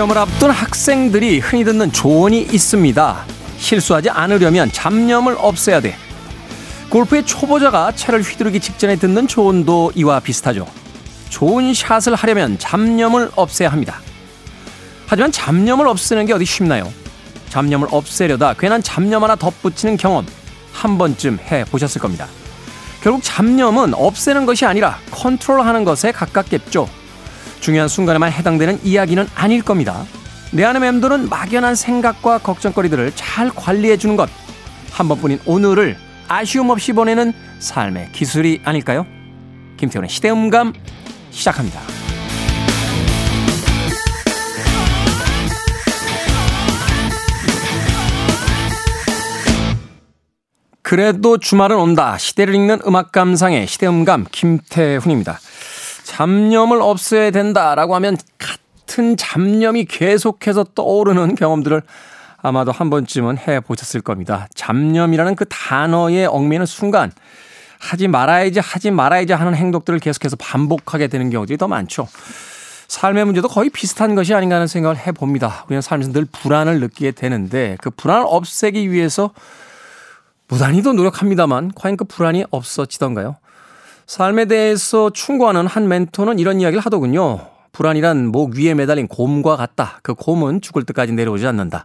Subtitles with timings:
[0.00, 3.24] 시험을 앞둔 학생들이 흔히 듣는 조언이 있습니다.
[3.58, 5.94] 실수하지 않으려면 잡념을 없애야 돼.
[6.88, 10.66] 골프의 초보자가 채를 휘두르기 직전에 듣는 조언도 이와 비슷하죠.
[11.28, 14.00] 좋은 샷을 하려면 잡념을 없애야 합니다.
[15.06, 16.90] 하지만 잡념을 없애는 게 어디 쉽나요?
[17.50, 20.24] 잡념을 없애려다 괜한 잡념 하나 덧붙이는 경험
[20.72, 22.26] 한 번쯤 해 보셨을 겁니다.
[23.02, 26.88] 결국 잡념은 없애는 것이 아니라 컨트롤하는 것에 가깝겠죠.
[27.60, 30.04] 중요한 순간에만 해당되는 이야기는 아닐 겁니다.
[30.52, 34.28] 내 안에 맴도는 막연한 생각과 걱정거리들을 잘 관리해 주는 것.
[34.90, 35.96] 한 번뿐인 오늘을
[36.28, 39.06] 아쉬움 없이 보내는 삶의 기술이 아닐까요?
[39.76, 40.72] 김태훈의 시대음감
[41.30, 41.80] 시작합니다.
[50.82, 52.18] 그래도 주말은 온다.
[52.18, 55.38] 시대를 읽는 음악 감상의 시대음감 김태훈입니다.
[56.10, 61.82] 잡념을 없애야 된다라고 하면 같은 잡념이 계속해서 떠오르는 경험들을
[62.42, 64.48] 아마도 한 번쯤은 해 보셨을 겁니다.
[64.54, 67.12] 잡념이라는 그 단어에 얽매이는 순간
[67.78, 72.08] 하지 말아야지 하지 말아야지 하는 행동들을 계속해서 반복하게 되는 경우들이 더 많죠.
[72.88, 75.64] 삶의 문제도 거의 비슷한 것이 아닌가 하는 생각을 해봅니다.
[75.68, 79.30] 우리는 삶에서 늘 불안을 느끼게 되는데 그 불안을 없애기 위해서
[80.48, 83.36] 무단히도 노력합니다만 과연 그 불안이 없어지던가요?
[84.10, 87.46] 삶에 대해서 충고하는 한 멘토는 이런 이야기를 하더군요.
[87.70, 90.00] 불안이란 목 위에 매달린 곰과 같다.
[90.02, 91.84] 그 곰은 죽을 때까지 내려오지 않는다.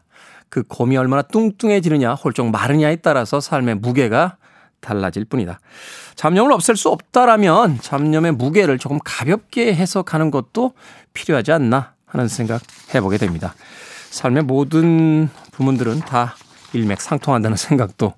[0.49, 4.37] 그 곰이 얼마나 뚱뚱해지느냐, 홀쭉 마르냐에 따라서 삶의 무게가
[4.79, 5.59] 달라질 뿐이다.
[6.15, 10.73] 잡념을 없앨 수 없다라면 잡념의 무게를 조금 가볍게 해석하는 것도
[11.13, 12.63] 필요하지 않나 하는 생각
[12.95, 13.53] 해보게 됩니다.
[14.09, 16.35] 삶의 모든 부문들은 다
[16.73, 18.15] 일맥상통한다는 생각도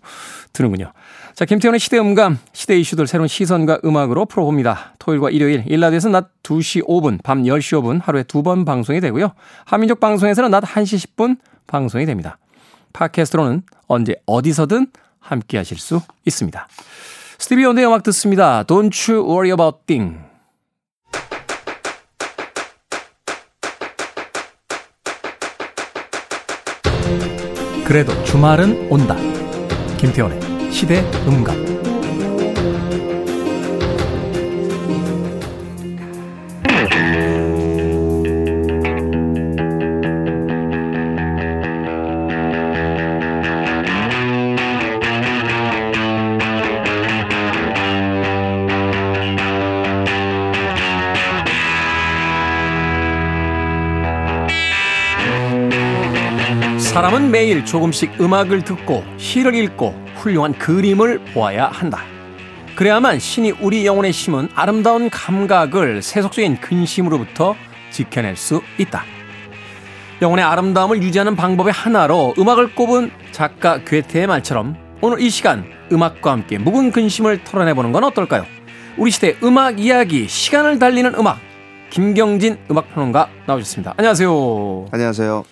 [0.54, 0.94] 드는군요.
[1.38, 4.96] 자, 김태훈의 시대 음감, 시대 이슈들 새로운 시선과 음악으로 풀어봅니다.
[4.98, 9.34] 토요일과 일요일, 일라드에서 낮 2시 5분, 밤 10시 5분 하루에 두 번 방송이 되고요.
[9.64, 11.38] 한민족 방송에서는 낮 1시 10분
[11.68, 12.40] 방송이 됩니다.
[12.92, 14.88] 팟캐스트로는 언제 어디서든
[15.20, 16.68] 함께 하실 수 있습니다.
[17.38, 18.64] 스티비 온의 음악 듣습니다.
[18.64, 20.18] Don't you worry about thing.
[27.86, 29.16] 그래도 주말은 온다.
[30.00, 31.58] 김태원의 시대 음감.
[56.78, 62.02] 사람은 매일 조금씩 음악을 듣고 시를 읽고 훌륭한 그림을 보아야 한다.
[62.76, 67.56] 그래야만 신이 우리 영혼에 심은 아름다운 감각을 세속적인 근심으로부터
[67.92, 69.04] 지켜낼 수 있다.
[70.22, 76.58] 영혼의 아름다움을 유지하는 방법의 하나로 음악을 꼽은 작가 괴테의 말처럼 오늘 이 시간 음악과 함께
[76.58, 78.46] 묵은 근심을 털어내보는 건 어떨까요?
[78.98, 81.40] 우리 시대 음악 이야기 시간을 달리는 음악
[81.90, 83.94] 김경진 음악평론가 나오셨습니다.
[83.96, 84.88] 안녕하세요.
[84.92, 85.46] 안녕하세요.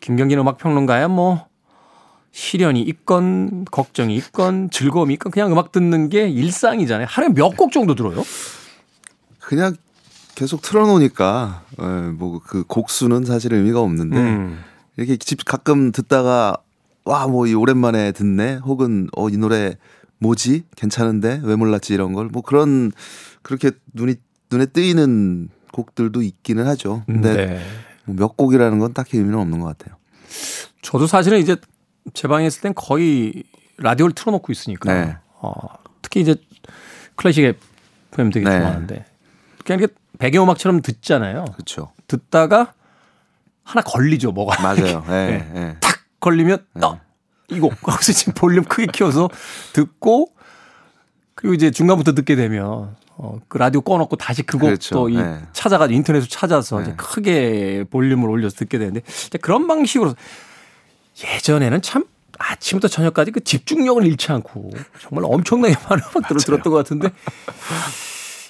[0.00, 1.47] 김경진 음악평론가야 뭐
[2.32, 7.06] 시련이 있건 걱정이 있건 즐거움이 있건 그냥 음악 듣는 게 일상이잖아요.
[7.08, 8.22] 하루에 몇 곡 정도 들어요?
[9.40, 9.74] 그냥
[10.34, 14.62] 계속 틀어놓으니까 예, 뭐그 곡수는 사실 의미가 없는데 음.
[14.96, 16.56] 이렇게 집 가끔 듣다가
[17.04, 19.76] 와 뭐 이 오랜만에 듣네 혹은 어 이 노래
[20.20, 22.92] 뭐지 괜찮은데 왜 몰랐지 이런 걸 뭐 그런
[23.42, 24.16] 그렇게 눈이
[24.50, 27.02] 눈에 뜨이는 곡들도 있기는 하죠.
[27.06, 27.60] 근데 네.
[28.04, 29.96] 뭐몇 곡이라는 건 딱히 의미는 없는 것 같아요.
[30.82, 31.56] 저도 사실은 이제
[32.14, 33.44] 제 방에 있을 땐 거의
[33.78, 35.16] 라디오를 틀어놓고 있으니까 네.
[35.40, 35.52] 어,
[36.02, 36.36] 특히 이제
[37.16, 37.44] 클래식
[38.12, 38.58] FM 되게 네.
[38.58, 39.04] 좋아하는데
[39.64, 41.44] 그냥 이렇게 배경음악처럼 듣잖아요.
[41.54, 41.92] 그렇죠.
[42.06, 42.72] 듣다가
[43.62, 44.62] 하나 걸리죠, 뭐가.
[44.62, 45.04] 맞아요.
[45.08, 45.76] 네, 네.
[45.80, 47.00] 탁 걸리면 어,
[47.48, 49.28] 이곡 하고서 지금 볼륨 크게 키워서
[49.74, 50.32] 듣고
[51.34, 55.08] 그리고 이제 중간부터 듣게 되면 어, 그 라디오 꺼놓고 다시 그 곡도 그렇죠.
[55.08, 55.40] 이 네.
[55.52, 56.84] 찾아가지고 인터넷으로 찾아서 네.
[56.84, 59.02] 이제 크게 볼륨을 올려서 듣게 되는데
[59.40, 60.14] 그런 방식으로
[61.22, 62.04] 예전에는 참
[62.38, 64.70] 아침부터 저녁까지 그 집중력을 잃지 않고
[65.00, 67.10] 정말 엄청나게 많은 음악들을 들었던 것 같은데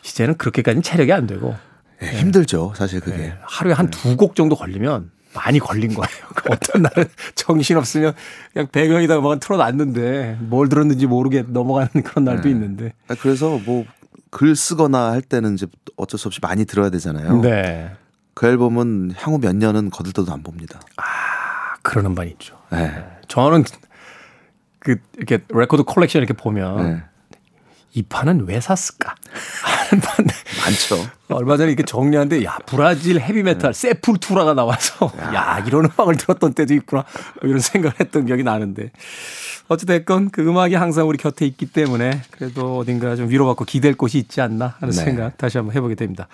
[0.04, 1.56] 이제는 그렇게까지는 체력이 안 되고
[2.00, 4.34] 네, 힘들죠 사실 그게 네, 하루에 한 두곡 네.
[4.34, 6.08] 정도 걸리면 많이 걸린 거예요.
[6.50, 8.14] 어떤 날은 정신 없으면
[8.52, 12.50] 그냥 배경에다가 막 틀어놨는데 뭘 들었는지 모르게 넘어가는 그런 날도 네.
[12.50, 12.92] 있는데.
[13.08, 13.84] 아, 그래서 뭐
[14.30, 15.66] 글 쓰거나 할 때는 이제
[15.96, 17.40] 어쩔 수 없이 많이 들어야 되잖아요.
[17.40, 17.92] 네.
[18.34, 20.80] 그 앨범은 향후 몇 년은 거들떠도 안 봅니다.
[20.96, 21.02] 아,
[21.88, 22.58] 그러는 판 있죠.
[22.70, 23.02] 네.
[23.28, 23.64] 저는
[24.78, 27.02] 그 이렇게 레코드 컬렉션 이렇게 보면 네.
[27.94, 29.14] 이 판은 왜 샀을까?
[29.64, 30.34] 많은 반대.
[30.62, 31.10] 많죠.
[31.34, 33.80] 얼마 전에 이렇게 정리하는데 야 브라질 헤비메탈 네.
[33.80, 35.34] 세풀투라가 나와서 야.
[35.34, 37.04] 야 이런 음악을 들었던 때도 있구나
[37.42, 38.92] 이런 생각을 했던 기억이 나는데
[39.68, 44.42] 어찌됐건 그 음악이 항상 우리 곁에 있기 때문에 그래도 어딘가 좀 위로받고 기댈 곳이 있지
[44.42, 45.04] 않나 하는 네.
[45.04, 46.28] 생각 다시 한번 해보게 됩니다.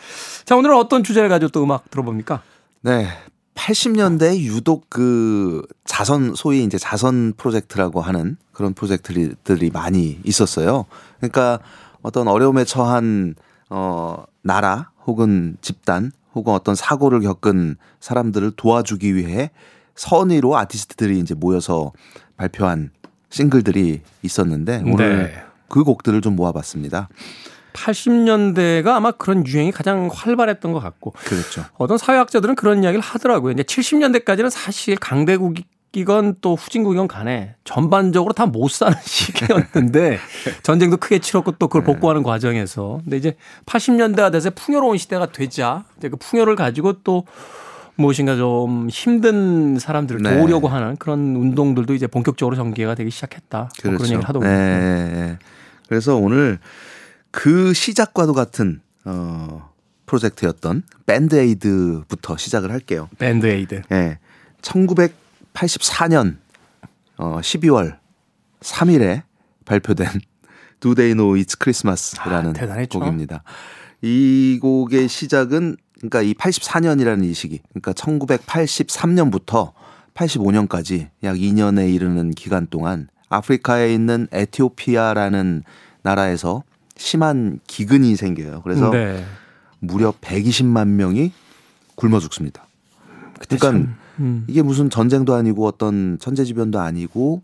[0.45, 2.43] 자 오늘은 어떤 주제를 가지고 또 음악 들어봅니까?
[2.83, 3.09] 네.
[3.55, 10.87] 80년대 유독 그 자선 소위 이제 자선 프로젝트라고 하는 그런 프로젝트들이 많이 있었어요.
[11.19, 11.61] 그러니까
[12.03, 13.35] 어떤 어려움에 처한
[13.71, 19.51] 어 나라 혹은 집단 혹은 어떤 사고를 겪은 사람들을 도와주기 위해
[19.95, 21.93] 선의로 아티스트들이 이제 모여서
[22.37, 22.91] 발표한
[23.31, 25.43] 싱글들이 있었는데 오늘 네.
[25.69, 27.09] 그 곡들을 좀 모아봤습니다.
[27.75, 31.13] 80년대가 아마 그런 유행이 가장 활발했던 것 같고.
[31.25, 31.65] 그렇죠.
[31.77, 33.53] 어떤 사회학자들은 그런 이야기를 하더라고요.
[33.53, 40.19] 이제 70년대까지는 사실 강대국이건 또 후진국이건 간에 전반적으로 다 못 사는 시기였는데
[40.63, 41.93] 전쟁도 크게 치렀고 또 그걸 네.
[41.93, 42.27] 복구하는 네.
[42.27, 43.01] 과정에서.
[43.03, 43.37] 근데 이제
[43.67, 47.25] 80년대가 돼서 풍요로운 시대가 되자 이제 그 풍요를 가지고 또
[47.97, 50.37] 무엇인가 좀 힘든 사람들을 네.
[50.37, 53.59] 도우려고 하는 그런 운동들도 이제 본격적으로 전개가 되기 시작했다.
[53.59, 53.97] 뭐 그렇죠.
[53.99, 54.51] 그런 얘기를 하더군요.
[54.51, 55.39] 네.
[55.89, 56.59] 그래서 오늘
[57.35, 59.69] 그 시작과도 같은 어
[60.07, 63.09] 프로젝트였던 밴드 에이드부터 시작을 할게요.
[63.19, 63.75] 밴드 에이드.
[63.75, 63.81] 예.
[63.91, 64.19] 네.
[64.63, 66.37] 1984년
[67.17, 67.99] 어 12월
[68.61, 69.23] 3일에
[69.65, 70.07] 발표된
[70.79, 73.43] Do They Know It's Christmas라는 아, 곡입니다.
[74.01, 79.73] 이 곡의 시작은 그러니까 이 84년이라는 이 시기, 그러니까 1983년부터
[80.15, 85.65] 85년까지 약 2년에 이르는 기간 동안 아프리카에 있는 에티오피아라는
[86.03, 86.63] 나라에서
[86.97, 88.63] 심한 기근이 생겨요.
[88.63, 89.25] 그래서 네.
[89.81, 91.33] 무려 120만 명이
[91.95, 92.67] 굶어 죽습니다.
[93.39, 94.45] 그러니까 음.
[94.49, 97.43] 이게 무슨 전쟁도 아니고 어떤 천재지변도 아니고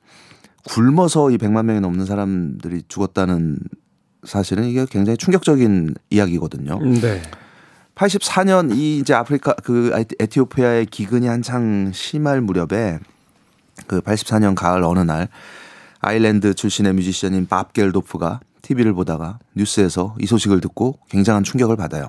[0.64, 3.58] 굶어서 이 100만 명이 넘는 사람들이 죽었다는
[4.24, 6.78] 사실은 이게 굉장히 충격적인 이야기거든요.
[7.00, 7.22] 네.
[7.94, 12.98] 84년 이 이제 아프리카 그 에티오피아의 기근이 한창 심할 무렵에
[13.86, 15.28] 그 84년 가을 어느 날
[16.00, 22.08] 아일랜드 출신의 뮤지션인 밥 겔도프가 TV를 보다가 뉴스에서 이 소식을 듣고 굉장한 충격을 받아요.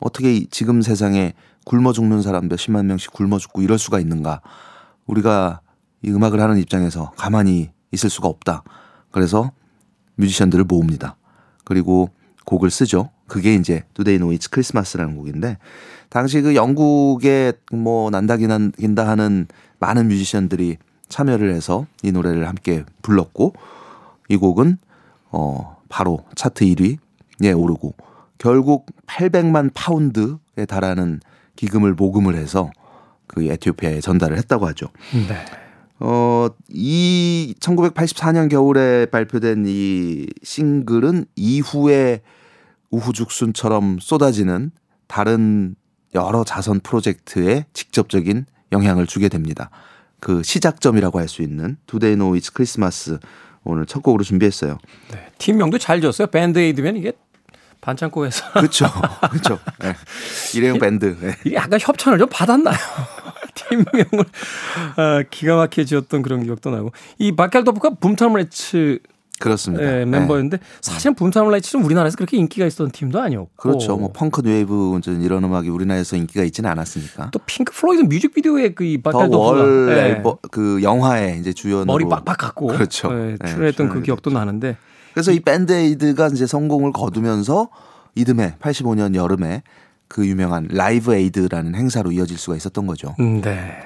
[0.00, 4.40] 어떻게 지금 세상에 굶어 죽는 사람 몇십만 명씩 굶어 죽고 이럴 수가 있는가.
[5.06, 5.60] 우리가
[6.02, 8.62] 이 음악을 하는 입장에서 가만히 있을 수가 없다.
[9.10, 9.52] 그래서
[10.16, 11.16] 뮤지션들을 모읍니다.
[11.64, 12.10] 그리고
[12.44, 13.10] 곡을 쓰죠.
[13.26, 15.58] 그게 이제 They Know It's Christmas라는 곡인데
[16.10, 19.46] 당시 그 영국에 뭐 난다긴 한다 하는
[19.78, 20.76] 많은 뮤지션들이
[21.08, 23.54] 참여를 해서 이 노래를 함께 불렀고
[24.28, 24.78] 이 곡은
[25.30, 27.94] 어 바로 차트 1위에 오르고
[28.38, 31.20] 결국 800만 파운드에 달하는
[31.54, 32.72] 기금을 모금을 해서
[33.28, 34.88] 그 에티오피아에 전달을 했다고 하죠.
[35.12, 35.36] 네.
[36.00, 42.22] 어, 이 1984년 겨울에 발표된 이 싱글은 이후에
[42.90, 44.72] 우후죽순처럼 쏟아지는
[45.06, 45.76] 다른
[46.16, 49.70] 여러 자선 프로젝트에 직접적인 영향을 주게 됩니다.
[50.18, 53.20] 그 시작점이라고 할 수 있는 Do They Know It's Christmas
[53.64, 54.78] 오늘 첫 곡으로 준비했어요.
[55.10, 55.26] 네.
[55.38, 56.28] 팀명도 잘 줬어요.
[56.28, 57.12] 밴드에이드면 이게
[57.80, 58.52] 반창고예요.
[58.52, 58.86] 그렇죠.
[59.30, 59.58] 그렇죠.
[59.80, 59.94] 네.
[60.54, 61.16] 일회용 밴드.
[61.20, 61.34] 네.
[61.44, 62.76] 이게 약간 협찬을 좀 받았나요?
[63.54, 64.24] 팀명을
[64.96, 66.92] 아, 기가 막히게 지었던 그런 기억도 나고.
[67.18, 68.98] 이 밥 겔도프가 Boomtown Rats
[69.44, 70.00] 그렇습니다.
[70.00, 70.62] 예, 멤버였는데 네.
[70.80, 73.94] 사실은 Boomtown Rats는 우리나라에서 그렇게 인기가 있었던 팀도 아니었고 그렇죠.
[73.98, 77.30] 뭐 펑크 웨이브 이런 음악이 우리나라에서 인기가 있지는 않았으니까.
[77.30, 80.22] 또 핑크 플로이드 뮤직비디오에 그 밥 겔도프가 예.
[80.50, 83.10] 그 영화에 이제 주연으로 머리 빡빡 깎고 그렇죠.
[83.12, 84.78] 예, 네, 출연했던 그 기억도 나는데
[85.12, 87.68] 그래서 이 밴드에이드가 이제 성공을 거두면서
[88.14, 89.62] 이듬해 85년 여름에
[90.08, 93.14] 그 유명한 라이브 에이드라는 행사로 이어질 수가 있었던 거죠.
[93.20, 93.76] 음, 네.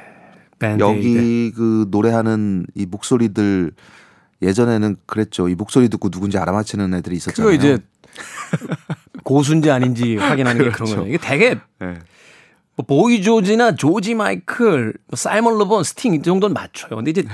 [0.60, 3.72] 밴드 여기 그 노래하는 이 목소리들
[4.42, 5.49] 예전에는 그랬죠.
[5.49, 7.50] 이 목소리 듣고 누군지 알아맞히는 애들이 있었잖아요.
[7.50, 7.78] 그거 이제
[9.25, 10.71] 고수인지 아닌지 확인하는 그렇죠.
[10.71, 11.14] 게 그런 거예요.
[11.14, 11.99] 이게 되게 네.
[12.76, 16.97] 뭐 보이 조지나 조지 마이클, 뭐 사이먼 르봉, 스팅 이 정도는 맞춰요.
[16.97, 17.25] 근데 이제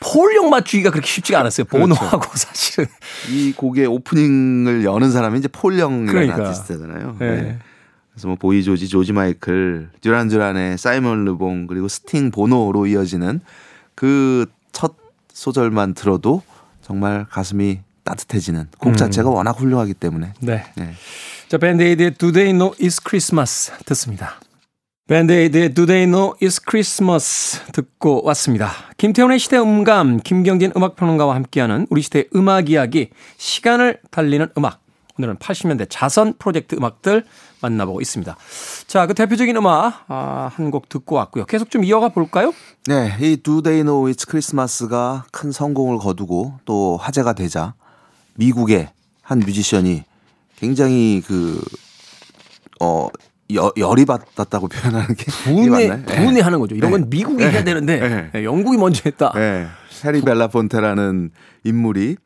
[0.00, 1.66] 폴 영 맞추기가 그렇게 쉽지가 않았어요.
[1.66, 1.94] 그렇죠.
[1.94, 2.38] 보노하고 그렇죠.
[2.48, 2.88] 사실은
[3.30, 6.48] 이 곡의 오프닝을 여는 사람이 이제 폴 영이라는 그러니까.
[6.48, 7.16] 아티스트잖아요.
[7.20, 7.42] 네.
[7.42, 7.58] 네.
[8.12, 13.40] 그래서 뭐 보이 조지, 조지 마이클, 듀란 듀란의 사이먼 르봉 그리고 스팅 보노로 이어지는
[13.94, 14.96] 그 첫
[15.38, 16.42] 소절만 들어도
[16.82, 18.96] 정말 가슴이 따뜻해지는 곡 음.
[18.96, 19.34] 자체가 음.
[19.34, 20.32] 워낙 훌륭하기 때문에.
[20.40, 20.64] 네.
[20.74, 20.92] 네.
[21.48, 24.40] 자, 밴드에이드의 Do They Know It's Christmas 듣습니다.
[25.06, 28.72] 밴드에이드의 Do They Know It's Christmas 듣고 왔습니다.
[28.96, 34.80] 김태훈의 시대 음감, 김경진 음악평론가와 함께하는 우리 시대의 음악 이야기, 시간을 달리는 음악.
[35.18, 37.24] 오늘은 80년대 자선 프로젝트 음악들
[37.60, 38.36] 만나보고 있습니다.
[38.86, 41.44] 자, 그 대표적인 음악 아, 한 곡 듣고 왔고요.
[41.46, 42.52] 계속 좀 이어가 볼까요?
[42.86, 47.74] 네, 이 Do They Know It's Christmas가 큰 성공을 거두고 또 화제가 되자
[48.36, 48.90] 미국의
[49.22, 50.04] 한 뮤지션이
[50.56, 51.60] 굉장히 그,
[52.80, 53.08] 어,
[53.54, 56.74] 여, 열이 받았다고 표현하는 게 분해 분해하는 거죠.
[56.74, 57.06] 이런 건 네.
[57.16, 57.50] 미국이 네.
[57.50, 58.30] 해야 되는데 네.
[58.32, 58.44] 네.
[58.44, 59.32] 영국이 먼저 했다.
[59.34, 59.66] 네.
[60.04, 61.30] 해리 벨라폰테라는
[61.64, 62.16] 인물이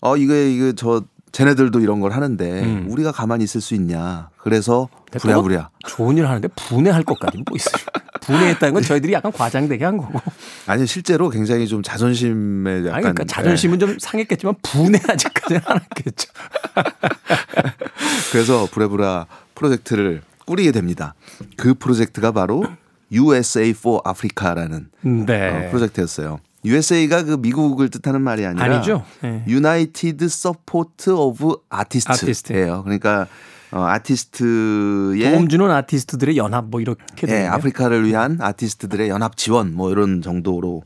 [0.00, 2.86] 어 이거 이거 저 쟤네들도 이런 걸 하는데 음.
[2.88, 4.30] 우리가 가만히 있을 수 있냐.
[4.38, 5.70] 그래서 부랴부랴.
[5.86, 7.84] 좋은 일 하는데 분해할 것까지 뭐 있어요.
[8.22, 10.20] 분해했다는 건 저희들이 약간 과장되게 한 거고.
[10.66, 12.94] 아니 실제로 굉장히 좀 자존심에 약간.
[12.94, 13.86] 아니, 그러니까 자존심은 네.
[13.86, 16.30] 좀 상했겠지만 분해 아직까지는 안 했겠죠.
[18.32, 21.14] 그래서 부랴부랴 프로젝트를 꾸리게 됩니다.
[21.56, 22.64] 그 프로젝트가 바로
[23.12, 25.48] USA for Africa라는 네.
[25.48, 26.40] 어, 프로젝트였어요.
[26.64, 29.04] USA가 그 미국을 뜻하는 말이 아니라 아니죠.
[29.22, 29.44] 네.
[29.46, 32.82] United Support of Artists예요.
[32.82, 33.26] 그러니까
[33.70, 39.90] 어, 아티스트의 도움 주는 아티스트들의 연합 뭐 이렇게 네, 아프리카를 위한 아티스트들의 연합 지원 뭐
[39.90, 40.82] 이런 정도로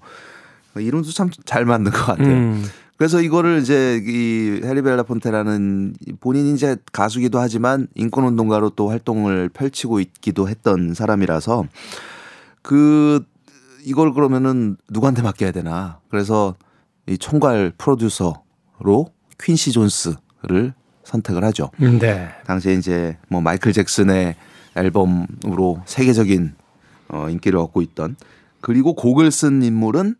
[0.76, 2.28] 이름도 참 잘 만든 것 같아요.
[2.28, 2.64] 음.
[2.96, 9.48] 그래서 이거를 이제 이 해리 벨라 폰테라는 본인이 이제 가수기도 하지만 인권 운동가로 또 활동을
[9.48, 11.64] 펼치고 있기도 했던 사람이라서
[12.62, 13.24] 그
[13.84, 16.00] 이걸 그러면은 누구한테 맡겨야 되나.
[16.08, 16.54] 그래서
[17.06, 19.08] 이 총괄 프로듀서로
[19.40, 20.74] 퀸시 존스를
[21.04, 21.70] 선택을 하죠.
[21.78, 22.28] 네.
[22.46, 24.36] 당시에 이제 뭐 마이클 잭슨의
[24.76, 26.54] 앨범으로 세계적인
[27.08, 28.16] 어 인기를 얻고 있던
[28.60, 30.14] 그리고 곡을 쓴 인물은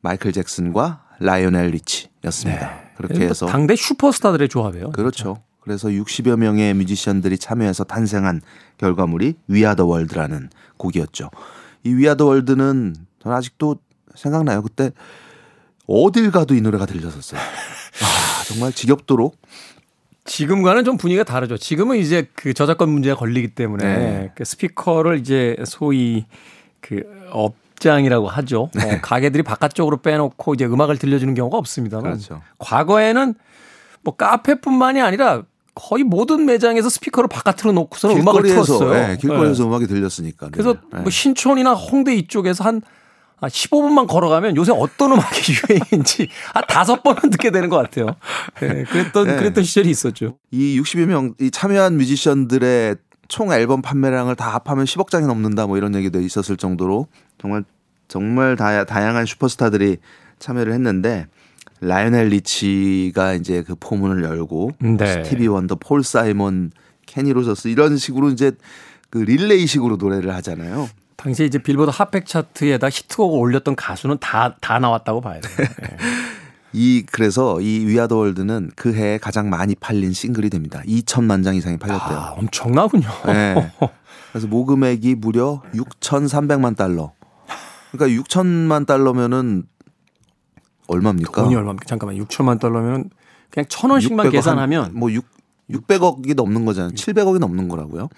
[0.00, 2.70] 마이클 잭슨과 라이오넬 리치였습니다.
[2.70, 2.92] 네.
[2.96, 4.90] 그렇게 해서 당대 슈퍼스타들의 조합이에요.
[4.90, 5.42] 그렇죠.
[5.60, 8.40] 그래서 60여 명의 뮤지션들이 참여해서 탄생한
[8.78, 11.30] 결과물이 We Are the World라는 곡이었죠.
[11.86, 13.76] 이 We Are the World는 저는 아직도
[14.14, 14.62] 생각나요.
[14.62, 14.90] 그때
[15.86, 17.40] 어딜 가도 이 노래가 들렸었어요.
[17.40, 19.36] 아, 정말 지겹도록.
[20.24, 21.56] 지금과는 좀 분위기가 다르죠.
[21.56, 24.32] 지금은 이제 그 저작권 문제가 걸리기 때문에 네.
[24.34, 26.26] 그 스피커를 이제 소위
[26.80, 28.62] 그 업장이라고 하죠.
[28.62, 28.96] 어, 네.
[28.96, 32.42] 어, 가게들이 바깥쪽으로 빼놓고 이제 음악을 들려주는 경우가 없습니다만 그렇죠.
[32.58, 33.34] 과거에는
[34.02, 35.44] 뭐 카페뿐만이 아니라
[35.76, 38.92] 거의 모든 매장에서 스피커를 바깥으로 놓고서는 음악을 틀었어요.
[38.92, 39.68] 네, 길거리에서 네.
[39.68, 40.48] 음악이 들렸으니까.
[40.50, 41.00] 그래서 네.
[41.00, 42.80] 뭐 신촌이나 홍대 이쪽에서 한
[43.42, 48.06] 15분만 걸어가면 요새 어떤 음악이 유행인지 한 다섯 번은 듣게 되는 것 같아요.
[48.60, 49.36] 네, 그랬던 네.
[49.36, 50.38] 그랬던 시절이 있었죠.
[50.50, 52.96] 이 60여 명 이 참여한 뮤지션들의
[53.28, 57.64] 총 앨범 판매량을 다 합하면 10억 장이 넘는다 뭐 이런 얘기도 있었을 정도로 정말
[58.08, 59.98] 정말 다, 다양한 슈퍼스타들이
[60.38, 61.26] 참여를 했는데
[61.80, 65.24] 라이오넬 리치가 이제 그 포문을 열고 네.
[65.24, 66.70] 스티비 원더, 폴 사이먼,
[67.06, 68.52] 케니 로저스 이런 식으로 이제
[69.10, 70.88] 그 릴레이식으로 노래를 하잖아요.
[71.16, 75.52] 당시에 이제 빌보드 핫백 차트에다 히트곡을 올렸던 가수는 다 다 나왔다고 봐야 돼요.
[75.80, 75.96] 네.
[76.72, 80.82] 이 그래서 이 We Are the World는 그 해에 가장 많이 팔린 싱글이 됩니다.
[80.86, 82.18] 2천만 장 이상이 팔렸대요.
[82.18, 83.08] 아, 엄청나군요.
[83.26, 83.72] 네.
[84.30, 87.12] 그래서 모금액이 무려 6,300만 달러.
[87.92, 89.64] 그러니까 6천만 달러면은
[90.88, 91.42] 얼마입니까?
[91.42, 91.84] 돈이 얼마입니까?
[91.86, 93.10] 잠깐만 6천만 달러면
[93.50, 95.24] 그냥 천 원씩만 계산하면 뭐 6,
[95.70, 96.92] 600억이 넘는 거잖아요.
[96.92, 98.08] 700억이 넘는 거라고요.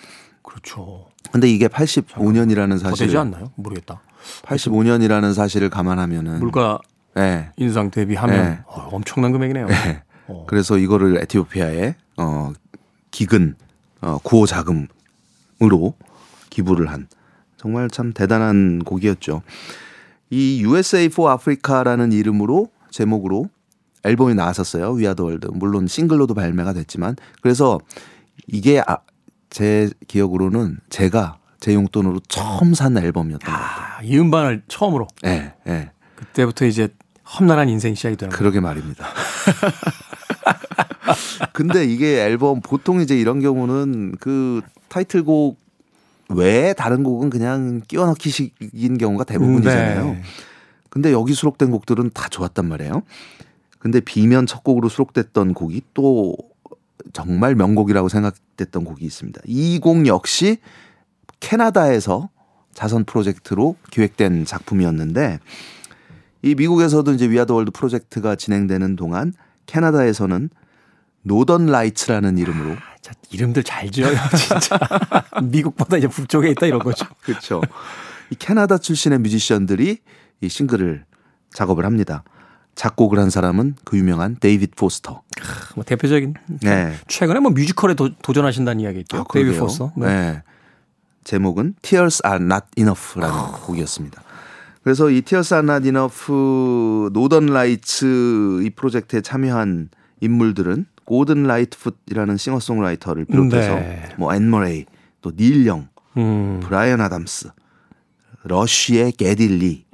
[0.42, 1.06] 그렇죠.
[1.30, 3.52] 근데 이게 85년이라는 사실 되지 않나요?
[3.56, 4.00] 모르겠다.
[4.42, 6.78] 85년이라는 사실을 감안하면은 물가
[7.14, 7.50] 네.
[7.56, 8.60] 인상 대비하면 네.
[8.66, 9.66] 어, 엄청난 금액이네요.
[9.66, 10.02] 네.
[10.28, 10.44] 어.
[10.46, 12.52] 그래서 이거를 에티오피아에 어
[13.10, 13.56] 기근
[14.00, 15.94] 어 구호 자금으로
[16.50, 17.08] 기부를 한
[17.56, 19.42] 정말 참 대단한 곡이었죠.
[20.30, 23.48] 이 USA for Africa라는 이름으로 제목으로
[24.04, 24.92] 앨범이 나왔었어요.
[24.92, 25.48] We Are the World.
[25.52, 27.78] 물론 싱글로도 발매가 됐지만 그래서
[28.46, 28.98] 이게 아,
[29.50, 33.96] 제 기억으로는 제가 제 용돈으로 처음 산 앨범이었던 것 같아요.
[33.98, 35.08] 아, 이 음반을 처음으로.
[35.22, 35.90] 네, 네.
[36.14, 36.88] 그때부터 이제
[37.38, 39.06] 험난한 인생 시작이 되는 그러게 말입니다.
[41.52, 45.58] 근데 이게 앨범 보통 이제 이런 경우는 그 타이틀곡
[46.28, 50.04] 외에 다른 곡은 그냥 끼워 넣기식인 경우가 대부분이잖아요.
[50.04, 50.22] 네.
[50.90, 53.02] 근데 여기 수록된 곡들은 다 좋았단 말이에요.
[53.78, 56.34] 근데 B면 첫 곡으로 수록됐던 곡이 또
[57.12, 59.40] 정말 명곡이라고 생각됐던 곡이 있습니다.
[59.46, 60.58] 이 곡 역시
[61.40, 62.28] 캐나다에서
[62.74, 65.38] 자선 프로젝트로 기획된 작품이었는데
[66.42, 69.32] 이 미국에서도 이제 We Are the World 프로젝트가 진행되는 동안
[69.66, 70.50] 캐나다에서는
[71.22, 74.78] 노던 라이츠라는 이름으로 아, 자, 이름들 잘 지어요, 진짜.
[75.42, 77.06] 미국보다 이제 북쪽에 있다 이런 거죠.
[77.22, 77.60] 그렇죠.
[78.30, 79.98] 이 캐나다 출신의 뮤지션들이
[80.40, 81.04] 이 싱글을
[81.52, 82.24] 작업을 합니다.
[82.74, 85.22] 작곡을 한 사람은 그 유명한 데이빗 포스터.
[85.74, 86.34] 뭐 대표적인.
[86.62, 86.94] 네.
[87.08, 89.18] 최근에 뭐 뮤지컬에 도, 전하신다는 이야기 있죠.
[89.18, 89.92] 아, 데이빗 포스터.
[89.96, 90.06] 네.
[90.06, 90.42] 네.
[91.24, 93.60] 제목은 Tears Are Not Enough라는 아.
[93.64, 94.22] 곡이었습니다.
[94.84, 96.32] 그래서 이 Tears Are Not Enough
[97.12, 104.02] 노던 라이츠 이 프로젝트에 참여한 인물들은 고든 라이트풋이라는 싱어송라이터를 비롯해서 네.
[104.18, 104.84] 뭐 앤 머레이,
[105.22, 105.88] 또 닐 영,
[106.18, 106.60] 음.
[106.62, 107.48] 브라이언 아담스,
[108.44, 109.86] 러쉬의 게디 리,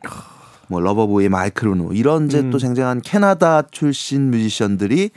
[0.67, 2.51] 뭐 러버보이의 마이크 르노 이런 이제 음.
[2.51, 5.11] 또 쟁쟁한 캐나다 출신 뮤지션들이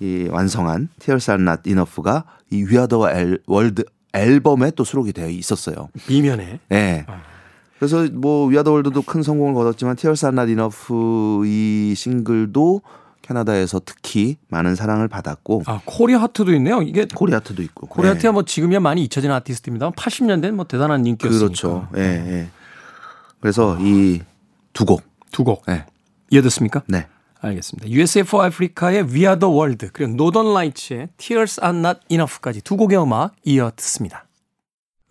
[0.00, 3.08] 이 완성한 Tears Are Not Enough가 이 We Are the
[3.46, 5.88] World 앨범에 또 수록이 되어 있었어요.
[6.06, 6.60] B면에.
[6.68, 7.06] 네.
[7.78, 12.82] 그래서 뭐 We Are the World도 큰 성공을 거뒀지만 Tears Are Not Enough 이 싱글도
[13.30, 16.82] 캐나다에서 특히 많은 사랑을 받았고 아 코리 하트도 있네요.
[16.82, 18.32] 이게 코리 하트도 있고 코리아 하트야 네.
[18.32, 19.90] 뭐 지금이야 많이 잊혀진 아티스트입니다.
[19.90, 21.46] 80년대는 뭐 대단한 인기였으니까.
[21.46, 21.88] 그렇죠.
[21.96, 22.48] 예, 예.
[23.40, 24.20] 그래서 이
[24.72, 25.02] 두 곡.
[25.30, 25.64] 두 곡.
[25.66, 25.84] 네.
[26.30, 26.82] 이어듣습니까?
[26.86, 27.06] 네.
[27.40, 27.88] 알겠습니다.
[27.88, 32.76] USA for Africa의 We Are the World 그리고 Northern Lights의 Tears Are Not Enough까지 두
[32.76, 34.26] 곡의 음악 이어 듣습니다.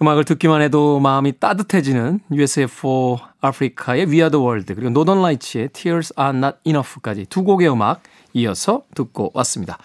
[0.01, 5.69] 음악을 듣기만 해도 마음이 따뜻해지는 USA for Africa의 We Are the World 그리고 Northern Lights의
[5.73, 8.01] Tears Are Not Enough까지 두 곡의 음악
[8.33, 9.77] 이어서 듣고 왔습니다.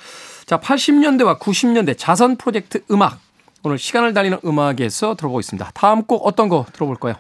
[0.47, 3.19] 자, 80년대와 90년대 자선 프로젝트 음악
[3.65, 5.71] 오늘 시간을 달리는 음악에서 들어보고 있습니다.
[5.75, 7.15] 다음 곡 어떤 거 들어볼까요?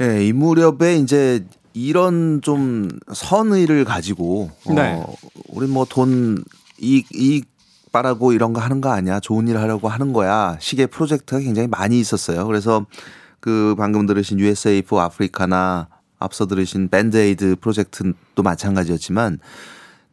[0.00, 4.94] 예, 네, 이 무렵에 이제 이런 좀 선의를 가지고 네.
[4.94, 5.12] 어
[5.48, 6.44] 우리 뭐 돈
[6.80, 7.51] 이익 이익
[7.92, 12.00] 바라고 이런 거 하는 거 아니야 좋은 일 하려고 하는 거야 시계 프로젝트가 굉장히 많이
[12.00, 12.46] 있었어요.
[12.46, 12.86] 그래서
[13.40, 19.38] 그 방금 들으신 USA for 아프리카나 앞서 들으신 밴드에이드 프로젝트도 마찬가지였지만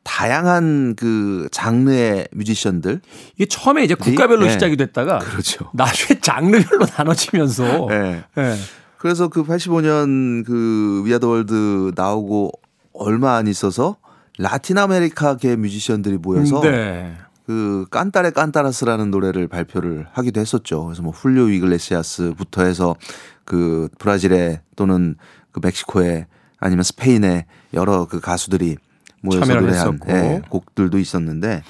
[0.03, 3.01] 다양한 그 장르의 뮤지션들
[3.35, 4.51] 이게 처음에 이제 국가별로 네.
[4.51, 5.69] 시작이 됐다가 그렇죠.
[5.73, 8.23] 나중에 장르별로 나눠지면서 네.
[8.35, 8.55] 네.
[8.97, 12.51] 그래서 그 85년 그 We Are the World 나오고
[12.93, 13.97] 얼마 안 있어서
[14.37, 17.15] 라틴 아메리카계 뮤지션들이 모여서 네.
[17.49, 20.85] 그 Cantaré, Cantarás라는 노래를 발표를 하기도 했었죠.
[20.85, 22.95] 그래서 뭐 훌리오 이글레시아스부터 해서
[23.43, 25.15] 그 브라질에 또는
[25.51, 26.27] 그 멕시코에
[26.59, 28.77] 아니면 스페인에 여러 그 가수들이
[29.21, 31.63] 모여서 노래한 예, 곡들도 있었는데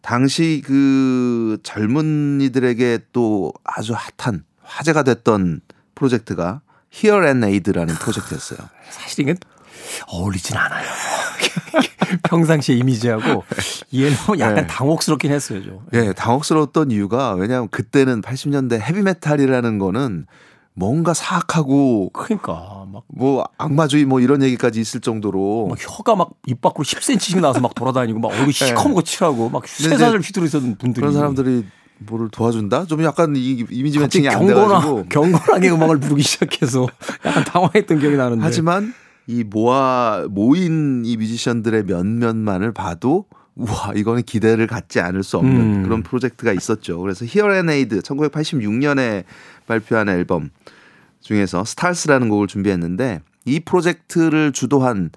[0.00, 5.60] 당시 그 젊은이들에게 또 아주 핫한 화제가 됐던
[5.94, 6.60] 프로젝트가
[6.92, 8.58] Here and Aid라는 프로젝트였어요.
[8.90, 9.36] 사실 이건
[10.08, 10.88] 어울리진 않아요.
[12.24, 13.44] 평상시의 이미지하고
[13.94, 14.66] 얘는 뭐 약간 네.
[14.66, 15.62] 당혹스럽긴 했어요.
[15.62, 15.80] 좀.
[15.94, 20.26] 예, 당혹스러웠던 이유가 왜냐하면 그때는 80년대 헤비메탈이라는 거는
[20.74, 26.60] 뭔가 사악하고 그러니까 막 뭐 악마주의 뭐 이런 얘기까지 있을 정도로 막 혀가 막 입
[26.60, 31.12] 밖으로 10cm씩 나와서 막 돌아다니고 막 얼굴 시커멓고 칠하고 막 쇠사슬 휘두르 있었던 분들이 그런
[31.12, 31.64] 사람들이
[31.98, 32.86] 뭐를 도와준다?
[32.86, 36.86] 좀 약간 이 이미지 매칭이 안 돼가지고 경건하게 음악을 부르기 시작해서
[37.26, 38.42] 약간 당황했던 기억이 나는데.
[38.42, 38.94] 하지만
[39.30, 45.82] 이 모아 모인 이 뮤지션들의 면면만을 봐도 우와 이거는 기대를 갖지 않을 수 없는 음.
[45.82, 46.98] 그런 프로젝트가 있었죠.
[47.00, 49.24] 그래서 Aid 1986년에
[49.66, 50.50] 발표한 앨범
[51.20, 55.10] 중에서 Stars라는 곡을 준비했는데 이 프로젝트를 주도한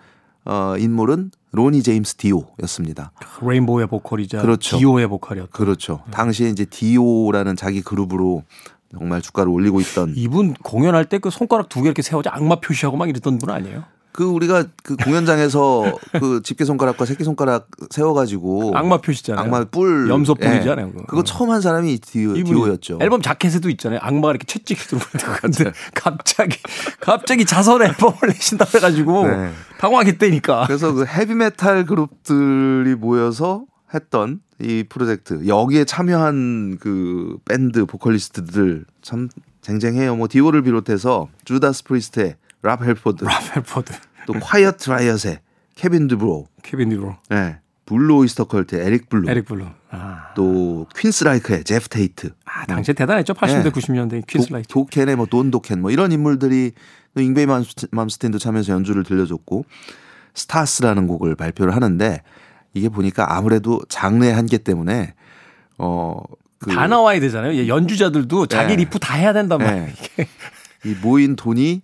[0.45, 3.12] 어, 인물은 로니 제임스 디오였습니다.
[3.41, 4.78] 레인보우의 보컬이자 그렇죠.
[4.78, 5.52] 디오의 보컬이었죠.
[5.52, 6.02] 그렇죠.
[6.06, 6.12] 네.
[6.12, 8.43] 당시에 이제 디오라는 자기 그룹으로
[8.91, 12.97] 정말 주가를 올리고 있던 이분 공연할 때 그 손가락 두 개 이렇게 세워져 악마 표시하고
[12.97, 13.84] 막 이랬던 분 아니에요?
[14.13, 19.43] 그 우리가 그 공연장에서 그 집게 손가락과 새끼 손가락 세워가지고 악마 표시잖아요.
[19.43, 20.93] 악마 뿔 염소 뿔이잖아요.
[20.95, 21.04] 예.
[21.08, 22.99] 그거 처음 한 사람이 디오, 디오였죠.
[23.02, 23.99] 앨범 자켓에도 있잖아요.
[24.04, 26.58] 악마가 이렇게 채찍이 들어오는데 갑자기
[26.99, 29.52] 갑자기 자선 앨범을 내신다 그래가지고 네.
[29.80, 30.67] 당황했다니까.
[30.67, 39.30] 그래서 그 헤비 메탈 그룹들이 모여서 했던 이 프로젝트 여기에 참여한 그 밴드 보컬리스트들 참
[39.62, 40.15] 쟁쟁해요.
[40.15, 43.93] 뭐 디오를 비롯해서 주다스 프리스트의 랍 헬포드, 랍 헬포드,
[44.26, 45.39] 또 콰이어트 라이엇의
[45.76, 50.34] 케빈 드브로, 케빈 드브로, 네, 블루 오이스터 컬트의 에릭 블룸, 에릭 블룸, 아.
[50.36, 52.32] 또 퀸스라이크의 제프 테이트.
[52.45, 53.34] 아 당시 대단했죠.
[53.34, 53.69] 80년대 네.
[53.71, 54.67] 90년대 퀸스라이크.
[54.67, 56.71] 도켄의 뭐 돈 도켄 뭐 이런 인물들이
[57.15, 57.45] 잉베이
[57.91, 59.65] 맘스틴도 참여해서 연주를 들려줬고
[60.34, 62.23] Stars라는 곡을 발표를 하는데
[62.73, 65.13] 이게 보니까 아무래도 장르의 한계 때문에
[65.78, 66.21] 어.
[66.58, 67.67] 그, 다 나와야 되잖아요.
[67.67, 68.76] 연주자들도 자기 네.
[68.78, 69.86] 리프 다 해야 된단 말이에요.
[70.15, 70.28] 네.
[70.86, 71.82] 이 모인 돈이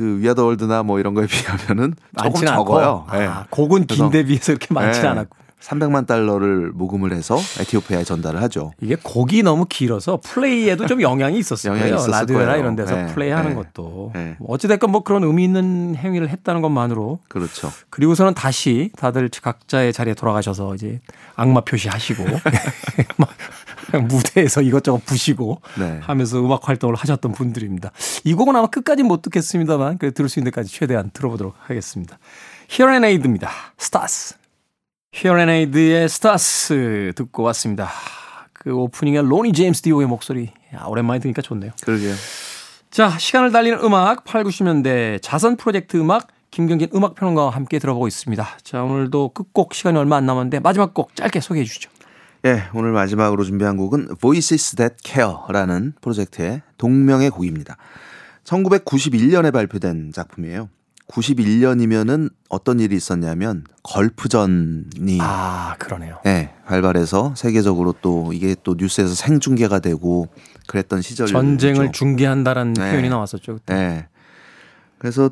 [0.00, 3.04] 그 We Are the World나 뭐 이런 거에 비하면은 조금 적어요.
[3.12, 3.26] 네.
[3.26, 5.08] 아, 곡은 긴데 비해서 이렇게 많지 네.
[5.08, 5.36] 않았고.
[5.60, 8.72] 300만 달러를 모금을 해서 에티오피아에 전달을 하죠.
[8.80, 12.06] 이게 곡이 너무 길어서 플레이에도 좀 영향이 있었을 영향이 거예요.
[12.10, 13.06] 라디오나 이런 데서 네.
[13.12, 13.56] 플레이하는 네.
[13.56, 14.12] 것도.
[14.14, 14.36] 네.
[14.38, 17.18] 뭐 어찌됐건 뭐 그런 의미 있는 행위를 했다는 것만으로.
[17.28, 17.70] 그렇죠.
[17.90, 21.00] 그리고서는 다시 다들 각자의 자리에 돌아가셔서 이제
[21.36, 22.24] 악마 표시하시고
[24.08, 25.98] 무대에서 이것저것 부시고 네.
[26.02, 27.92] 하면서 음악 활동을 하셨던 분들입니다.
[28.24, 32.18] 이 곡은 아마 끝까지 못 듣겠습니다만 그래 들을 수 있는 데까지 최대한 들어보도록 하겠습니다.
[32.70, 33.50] Hear 'n Aid입니다.
[33.78, 34.36] Stars.
[35.14, 37.90] Hear 'n Aid의 Stars 듣고 왔습니다.
[38.52, 41.72] 그 오프닝에 로니 제임스 디오의 목소리 야, 오랜만에 들으니까 좋네요.
[41.82, 42.14] 그러게요.
[42.90, 48.46] 자, 시간을 달리는 음악 8, 90년대 자선 프로젝트 음악 김경진 음악평론가와 함께 들어보고 있습니다.
[48.62, 51.90] 자, 오늘도 끝곡 시간이 얼마 안 남았는데 마지막 곡 짧게 소개해 주시죠.
[52.46, 57.76] 예, 오늘 마지막으로 준비한 곡은 Voices That Care라는 프로젝트의 동명의 곡입니다.
[58.44, 60.70] 1991년에 발표된 작품이에요.
[61.08, 66.18] 91년이면은 어떤 일이 있었냐면 걸프전이 아 그러네요.
[66.24, 70.28] 네, 발발해서 세계적으로 또 이게 또 뉴스에서 생중계가 되고
[70.66, 72.92] 그랬던 시절 전쟁을 중계한다라는 네.
[72.92, 73.56] 표현이 나왔었죠.
[73.56, 73.74] 그때.
[73.74, 74.08] 네.
[74.98, 75.30] 그래서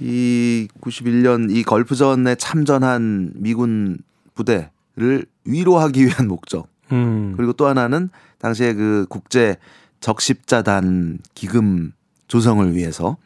[0.00, 3.98] 이 91년 이 걸프전에 참전한 미군
[4.34, 6.68] 부대를 위로하기 위한 목적.
[6.92, 7.34] 음.
[7.36, 9.56] 그리고 또 하나는 당시에 그 국제
[10.00, 11.92] 적십자단 기금
[12.28, 13.16] 조성을 위해서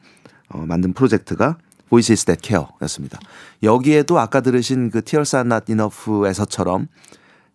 [0.48, 3.18] 어, 만든 프로젝트가 Voices That Care였습니다.
[3.62, 6.88] 여기에도 아까 들으신 그 Tears Are Not Enough에서처럼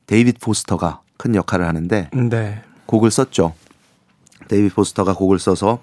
[0.08, 2.62] 데이빗 포스터가 큰 역할을 하는데 네.
[2.86, 3.54] 곡을 썼죠.
[4.48, 5.82] 데이빗 포스터가 곡을 써서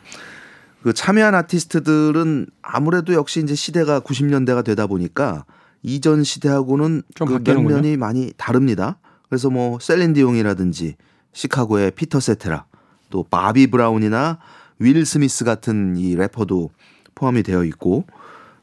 [0.83, 5.45] 그 참여한 아티스트들은 아무래도 역시 이제 시대가 90년대가 되다 보니까
[5.83, 8.99] 이전 시대하고는 그 면면이 많이 다릅니다.
[9.29, 10.97] 그래서 뭐 셀린 디옹이라든지
[11.33, 12.67] 시카고의 피터 세테라
[13.11, 14.39] 또 바비 브라운이나
[14.79, 16.71] 윌 스미스 같은 이 래퍼도
[17.15, 18.05] 포함이 되어 있고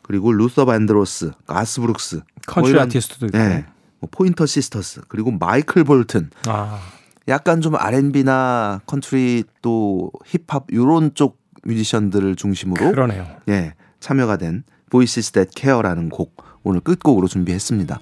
[0.01, 3.65] 그리고 루서 반드로스, 가스 브룩스, 컨트리 뭐 아티스트도 있고, 네,
[3.99, 6.29] 뭐 포인터 시스터스 그리고 마이클 볼튼.
[6.47, 6.79] 아.
[7.27, 13.25] 약간 좀 R&B나 컨트리 또 힙합 요런 쪽 뮤지션들을 중심으로 그러네요.
[13.49, 17.99] 예, 참여가 된 Voices That Care라는 곡 오늘 끝곡으로 준비했습니다.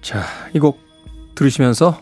[0.00, 0.24] 자,
[0.54, 0.80] 이 곡
[1.34, 2.00] 들으시면서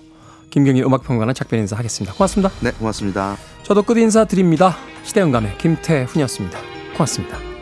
[0.51, 2.15] 김경희 음악평론가는 작별 인사 하겠습니다.
[2.15, 2.53] 고맙습니다.
[2.61, 3.37] 네, 고맙습니다.
[3.65, 4.77] 저도 끝 인사 드립니다.
[5.03, 6.59] 시대음감의 김태훈이었습니다.
[6.93, 7.54] 고맙습니다.